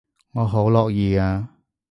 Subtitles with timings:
[0.33, 1.49] 我好樂意啊